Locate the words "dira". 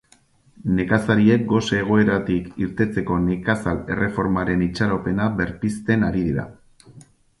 6.31-6.49